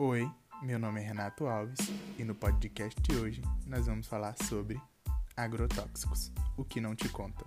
[0.00, 0.30] Oi,
[0.62, 1.80] meu nome é Renato Alves
[2.16, 4.80] e no podcast de hoje nós vamos falar sobre
[5.36, 7.44] agrotóxicos, o que não te contam.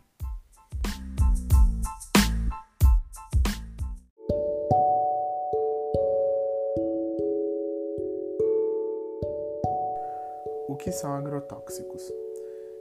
[10.68, 12.04] O que são agrotóxicos?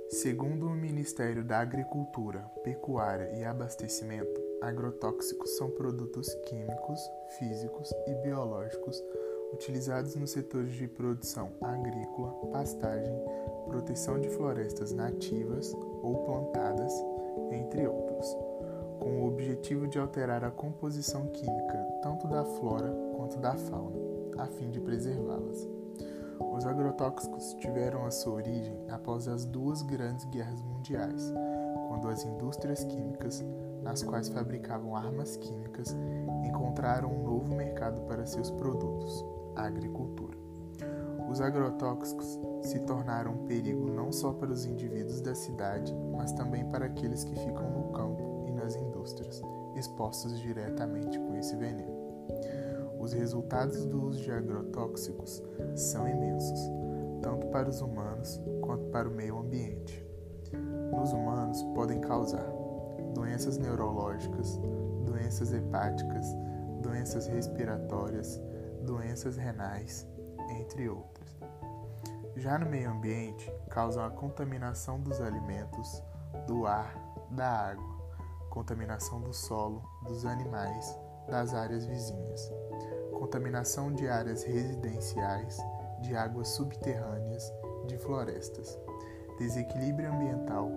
[0.09, 7.01] Segundo o Ministério da Agricultura, Pecuária e Abastecimento, agrotóxicos são produtos químicos,
[7.39, 9.01] físicos e biológicos
[9.53, 13.15] utilizados nos setores de produção agrícola, pastagem,
[13.69, 15.73] proteção de florestas nativas
[16.03, 16.93] ou plantadas,
[17.51, 18.27] entre outros,
[18.99, 23.97] com o objetivo de alterar a composição química tanto da flora quanto da fauna,
[24.39, 25.69] a fim de preservá-las.
[26.53, 31.33] Os agrotóxicos tiveram a sua origem após as duas grandes guerras mundiais,
[31.89, 33.45] quando as indústrias químicas,
[33.83, 35.95] nas quais fabricavam armas químicas,
[36.45, 39.25] encontraram um novo mercado para seus produtos,
[39.63, 40.37] agricultura.
[41.31, 46.65] Os agrotóxicos se tornaram um perigo não só para os indivíduos da cidade, mas também
[46.65, 49.41] para aqueles que ficam no campo e nas indústrias,
[49.77, 52.01] expostos diretamente com esse veneno.
[52.99, 55.43] Os resultados do uso de agrotóxicos
[55.75, 56.61] são imensos,
[57.23, 60.05] tanto para os humanos quanto para o meio ambiente.
[60.93, 62.47] Nos humanos podem causar
[63.15, 64.61] doenças neurológicas,
[65.07, 66.27] doenças hepáticas,
[66.83, 68.41] doenças respiratórias,
[68.81, 70.07] doenças renais,
[70.61, 71.39] entre outras.
[72.37, 76.03] Já no meio ambiente, causam a contaminação dos alimentos,
[76.47, 76.95] do ar,
[77.31, 78.01] da água,
[78.49, 82.51] contaminação do solo, dos animais, das áreas vizinhas,
[83.13, 85.59] contaminação de áreas residenciais,
[86.01, 87.53] de águas subterrâneas,
[87.87, 88.79] de florestas,
[89.39, 90.71] desequilíbrio ambiental,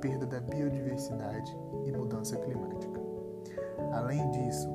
[0.00, 3.00] perda da biodiversidade e mudança climática.
[3.92, 4.68] Além disso,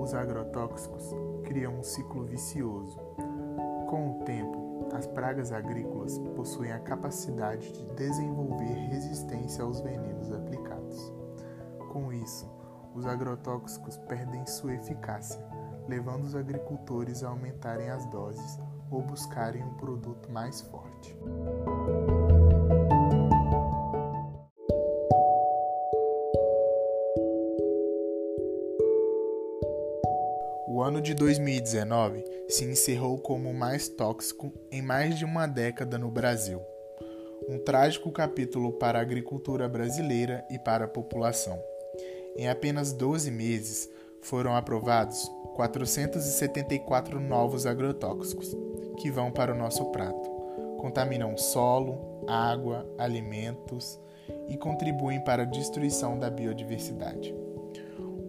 [0.00, 1.14] os agrotóxicos
[1.50, 2.96] criam um ciclo vicioso.
[3.88, 11.12] Com o tempo, as pragas agrícolas possuem a capacidade de desenvolver resistência aos venenos aplicados.
[11.92, 12.48] Com isso,
[12.94, 15.44] os agrotóxicos perdem sua eficácia,
[15.88, 21.18] levando os agricultores a aumentarem as doses ou buscarem um produto mais forte.
[30.80, 35.98] O ano de 2019 se encerrou como o mais tóxico em mais de uma década
[35.98, 36.58] no Brasil.
[37.46, 41.62] Um trágico capítulo para a agricultura brasileira e para a população.
[42.34, 43.90] Em apenas 12 meses,
[44.22, 48.56] foram aprovados 474 novos agrotóxicos
[48.96, 50.30] que vão para o nosso prato.
[50.78, 54.00] Contaminam solo, água, alimentos
[54.48, 57.34] e contribuem para a destruição da biodiversidade.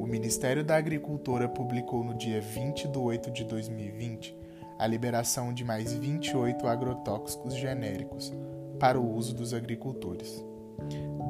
[0.02, 4.36] O Ministério da Agricultura publicou no dia 20 de 8 de 2020
[4.80, 8.34] a liberação de mais 28 agrotóxicos genéricos
[8.80, 10.44] para o uso dos agricultores.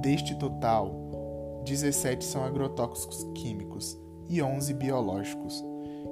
[0.02, 4.00] Deste total, 17 são agrotóxicos químicos
[4.30, 5.62] e 11 biológicos,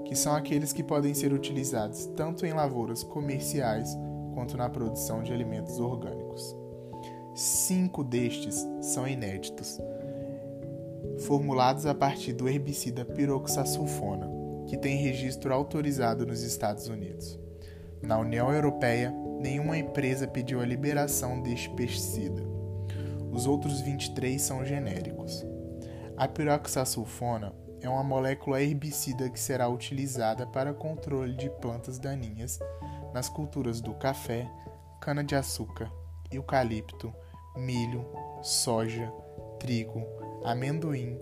[0.04, 3.98] que são aqueles que podem ser utilizados tanto em lavouras comerciais
[4.34, 6.54] quanto na produção de alimentos orgânicos.
[7.34, 9.80] Cinco destes são inéditos,
[11.26, 14.30] formulados a partir do herbicida piroxasulfona,
[14.68, 17.40] que tem registro autorizado nos Estados Unidos.
[18.02, 22.42] Na União Europeia, nenhuma empresa pediu a liberação deste pesticida.
[23.32, 25.46] Os outros 23 são genéricos.
[26.16, 32.60] A piroxasulfona é uma molécula herbicida que será utilizada para controle de plantas daninhas
[33.14, 34.50] nas culturas do café,
[35.02, 35.92] cana-de-açúcar,
[36.32, 37.14] eucalipto,
[37.56, 38.06] milho,
[38.42, 39.12] soja,
[39.60, 40.06] trigo,
[40.44, 41.20] amendoim,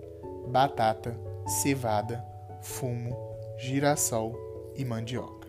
[0.48, 1.18] batata,
[1.62, 2.24] cevada,
[2.60, 3.16] fumo,
[3.58, 4.34] girassol
[4.76, 5.48] e mandioca.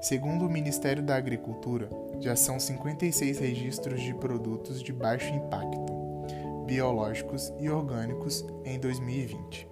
[0.00, 1.88] Segundo o Ministério da Agricultura,
[2.20, 5.92] já são 56 registros de produtos de baixo impacto,
[6.66, 9.68] biológicos e orgânicos em 2020.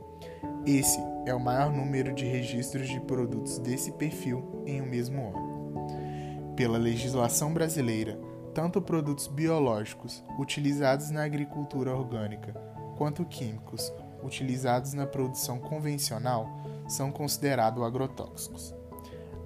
[0.67, 6.55] Esse é o maior número de registros de produtos desse perfil em um mesmo ano.
[6.57, 8.19] Pela legislação brasileira,
[8.55, 12.55] tanto produtos biológicos utilizados na agricultura orgânica
[12.97, 13.93] quanto químicos
[14.23, 16.49] utilizados na produção convencional
[16.89, 18.75] são considerados agrotóxicos.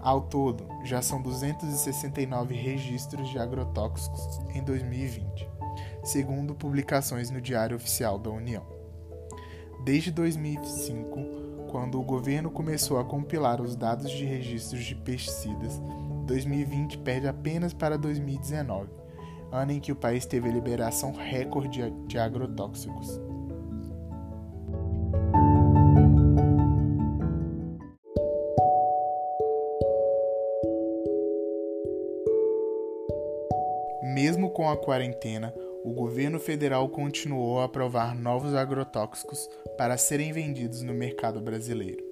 [0.00, 5.48] Ao todo, já são 269 registros de agrotóxicos em 2020,
[6.04, 8.64] segundo publicações no Diário Oficial da União.
[9.84, 15.80] Desde 2005, quando o governo começou a compilar os dados de registros de pesticidas,
[16.26, 18.88] 2020 perde apenas para 2019,
[19.50, 23.20] ano em que o país teve a liberação recorde de agrotóxicos.
[34.58, 40.92] Com a quarentena, o governo federal continuou a aprovar novos agrotóxicos para serem vendidos no
[40.92, 42.02] mercado brasileiro.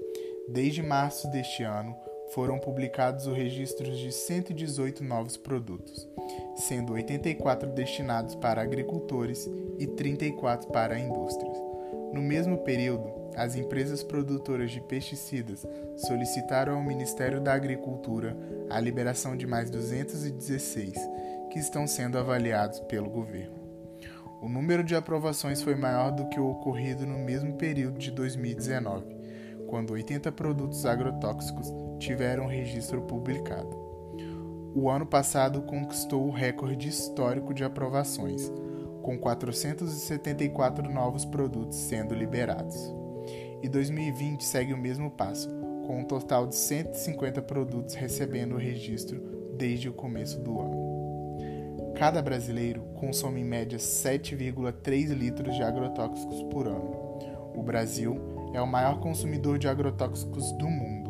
[0.48, 1.96] Desde março deste ano,
[2.32, 6.08] foram publicados o registro de 118 novos produtos,
[6.54, 9.50] sendo 84 destinados para agricultores
[9.80, 11.56] e 34 para indústrias.
[12.12, 15.66] No mesmo período, as empresas produtoras de pesticidas
[15.96, 18.36] solicitaram ao Ministério da Agricultura
[18.70, 20.94] a liberação de mais 216,
[21.50, 23.56] que estão sendo avaliados pelo governo.
[24.40, 29.06] O número de aprovações foi maior do que o ocorrido no mesmo período de 2019,
[29.66, 33.86] quando 80 produtos agrotóxicos tiveram registro publicado.
[34.74, 38.52] O ano passado conquistou o recorde histórico de aprovações,
[39.02, 42.94] com 474 novos produtos sendo liberados.
[43.62, 45.48] E 2020 segue o mesmo passo,
[45.86, 49.18] com um total de 150 produtos recebendo o registro
[49.56, 50.85] desde o começo do ano.
[51.98, 56.94] Cada brasileiro consome em média 7,3 litros de agrotóxicos por ano.
[57.56, 58.20] O Brasil
[58.52, 61.06] é o maior consumidor de agrotóxicos do mundo.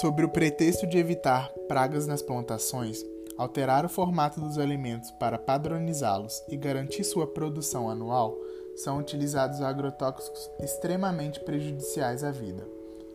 [0.00, 3.02] Sobre o pretexto de evitar pragas nas plantações,
[3.36, 8.36] alterar o formato dos alimentos para padronizá-los e garantir sua produção anual,
[8.76, 12.62] são utilizados agrotóxicos extremamente prejudiciais à vida.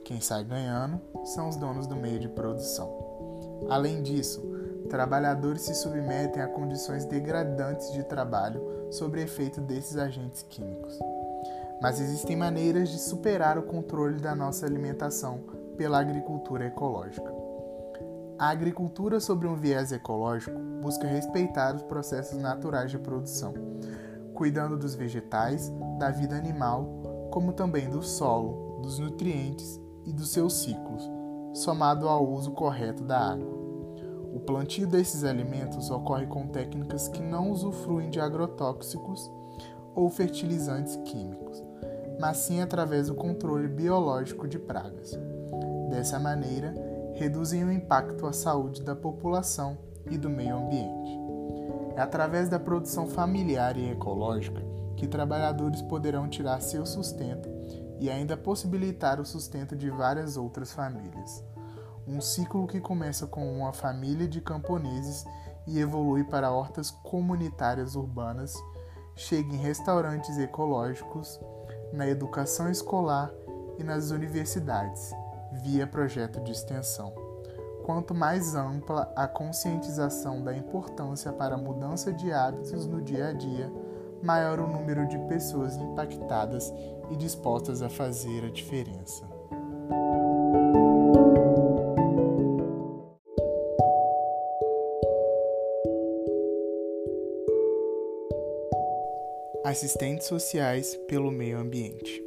[0.04, 3.68] Quem sai ganhando são os donos do meio de produção.
[3.70, 4.42] Além disso,
[4.90, 11.00] trabalhadores se submetem a condições degradantes de trabalho sob efeito desses agentes químicos.
[11.82, 15.40] Mas existem maneiras de superar o controle da nossa alimentação
[15.78, 17.32] pela agricultura ecológica.
[18.38, 23.54] A agricultura sobre um viés ecológico busca respeitar os processos naturais de produção,
[24.42, 30.64] cuidando dos vegetais, da vida animal, como também do solo, dos nutrientes e dos seus
[30.64, 31.08] ciclos,
[31.54, 33.54] somado ao uso correto da água.
[34.34, 39.32] O plantio desses alimentos ocorre com técnicas que não usufruem de agrotóxicos
[39.94, 41.64] ou fertilizantes químicos,
[42.20, 45.12] mas sim através do controle biológico de pragas.
[45.92, 46.74] Dessa maneira,
[47.14, 49.78] reduzem o impacto à saúde da população
[50.10, 51.01] e do meio ambiente.
[51.96, 54.62] É através da produção familiar e ecológica
[54.96, 57.50] que trabalhadores poderão tirar seu sustento
[58.00, 61.44] e ainda possibilitar o sustento de várias outras famílias.
[62.08, 65.26] Um ciclo que começa com uma família de camponeses
[65.68, 68.56] e evolui para hortas comunitárias urbanas,
[69.16, 71.40] chega em restaurantes ecológicos,
[71.94, 73.32] na educação escolar
[73.78, 75.12] e nas universidades
[75.52, 77.31] via projeto de extensão.
[77.84, 83.34] Quanto mais ampla a conscientização da importância para a mudança de hábitos no dia a
[83.34, 83.72] dia,
[84.22, 86.72] maior o número de pessoas impactadas
[87.10, 89.26] e dispostas a fazer a diferença.
[99.64, 102.22] Assistentes sociais pelo meio ambiente.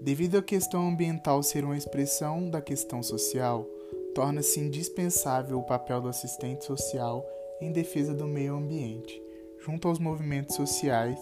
[0.00, 3.66] Devido à questão ambiental ser uma expressão da questão social,
[4.14, 7.24] torna-se indispensável o papel do assistente social
[7.60, 9.22] em defesa do meio ambiente,
[9.58, 11.18] junto aos movimentos sociais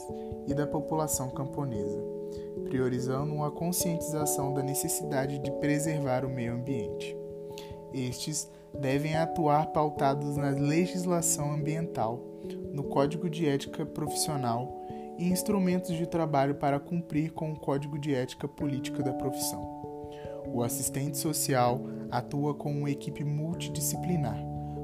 [0.46, 2.00] e da população camponesa,
[2.64, 7.16] priorizando uma conscientização da necessidade de preservar o meio ambiente.
[7.92, 12.22] Estes devem atuar pautados na legislação ambiental,
[12.72, 14.86] no Código de Ética Profissional
[15.18, 19.87] e instrumentos de trabalho para cumprir com o Código de Ética Política da profissão.
[20.52, 24.38] O assistente social atua com uma equipe multidisciplinar,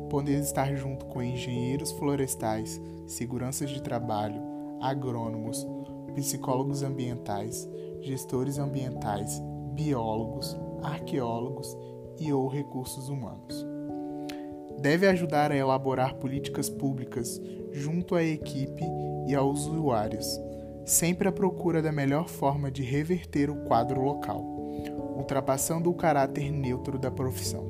[0.09, 4.41] podendo estar junto com engenheiros florestais, seguranças de trabalho,
[4.81, 5.67] agrônomos,
[6.15, 7.69] psicólogos ambientais,
[8.01, 9.43] gestores ambientais,
[9.73, 11.77] biólogos, arqueólogos
[12.21, 13.67] e ou recursos humanos.
[14.79, 17.41] Deve ajudar a elaborar políticas públicas
[17.73, 18.85] junto à equipe
[19.27, 20.39] e aos usuários,
[20.85, 24.54] sempre à procura da melhor forma de reverter o quadro local,
[25.15, 27.65] ultrapassando o caráter neutro da profissão.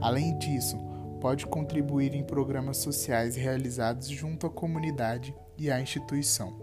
[0.00, 0.78] Além disso,
[1.20, 6.56] pode contribuir em programas sociais realizados junto à comunidade e à instituição,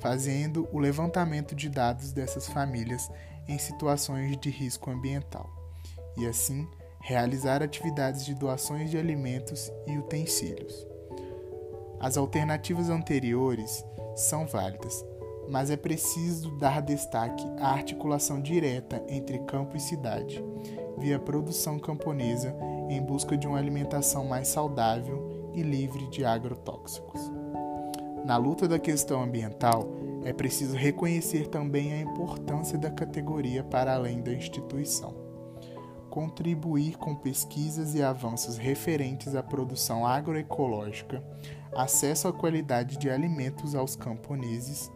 [0.00, 3.10] fazendo o levantamento de dados dessas famílias
[3.48, 5.50] em situações de risco ambiental,
[6.16, 6.68] e assim
[7.00, 10.86] realizar atividades de doações de alimentos e utensílios.
[11.98, 15.04] As alternativas anteriores são válidas,
[15.50, 20.44] mas é preciso dar destaque à articulação direta entre campo e cidade,
[20.98, 22.54] via produção camponesa
[22.88, 27.20] em busca de uma alimentação mais saudável e livre de agrotóxicos.
[28.24, 29.88] Na luta da questão ambiental,
[30.24, 35.14] é preciso reconhecer também a importância da categoria para além da instituição.
[36.10, 41.22] Contribuir com pesquisas e avanços referentes à produção agroecológica,
[41.74, 44.90] acesso à qualidade de alimentos aos camponeses,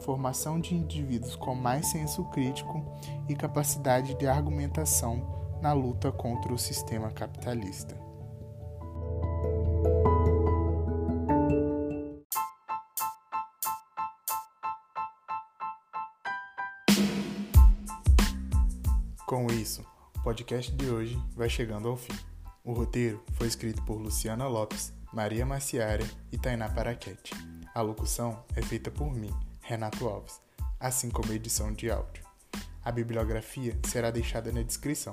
[0.00, 2.84] formação de indivíduos com mais senso crítico
[3.28, 7.96] e capacidade de argumentação na luta contra o sistema capitalista.
[19.26, 19.82] Com isso,
[20.16, 22.14] o podcast de hoje vai chegando ao fim.
[22.62, 27.32] O roteiro foi escrito por Luciana Lopes, Maria Maciara e Tainá Paraquete.
[27.74, 29.34] A locução é feita por mim,
[29.66, 30.40] Renato Alves,
[30.78, 32.22] assim como edição de áudio.
[32.84, 35.12] A bibliografia será deixada na descrição.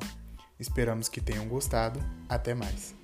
[0.60, 2.04] Esperamos que tenham gostado.
[2.28, 3.01] Até mais!